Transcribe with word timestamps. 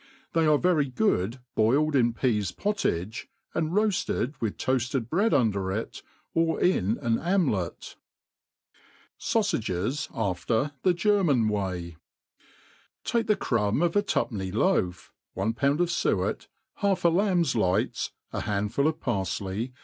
They 0.33 0.47
are 0.47 0.57
very 0.57 0.87
good 0.89 1.41
boiled 1.53 1.95
in 1.95 2.13
»peas* 2.15 2.51
pottage^ 2.51 3.27
and 3.53 3.71
roafted 3.71 4.33
with 4.41 4.57
toafted 4.57 5.09
breadiinder 5.11 5.71
it, 5.79 6.01
or 6.33 6.59
in 6.59 6.97
an 7.03 7.17
amlti. 7.17 7.97
Saufages 9.19 10.09
after 10.11 10.71
the 10.81 10.95
German 10.95 11.49
Way* 11.49 11.97
TAKt^ 13.05 13.27
the 13.27 13.35
crumb 13.35 13.83
x>f 13.83 13.95
a 13.95 14.01
two 14.01 14.25
penny 14.25 14.51
loaf, 14.51 15.13
one 15.35 15.53
pound 15.53 15.79
of 15.79 15.89
fuef,* 15.89 16.47
half 16.77 17.05
a 17.05 17.09
lamb's 17.09 17.55
lights, 17.55 18.09
a 18.33 18.39
handful 18.41 18.87
of 18.87 18.99
paifley. 18.99 19.71